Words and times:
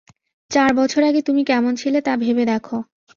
চার 0.51 0.71
বছর 0.73 1.01
আগে 1.03 1.21
তুমি 1.21 1.41
কেমন 1.43 1.73
ছিলে 1.75 1.99
তা 2.01 2.13
ভেবে 2.17 2.43
দেখো। 2.45 2.77